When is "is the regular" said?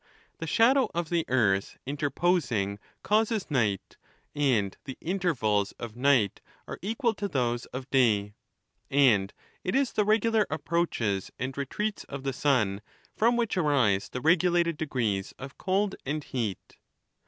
9.75-10.47